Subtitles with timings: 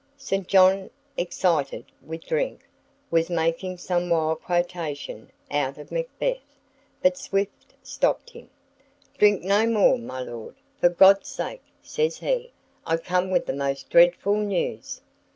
[0.17, 0.47] St.
[0.47, 2.67] John, excited with drink,
[3.11, 6.57] was making some wild quotation out of Macbeth,
[7.03, 8.49] but Swift stopped him.
[9.19, 12.51] "Drink no more, my lord, for God's sake!" says he.
[12.83, 15.01] "I come with the most dreadful news."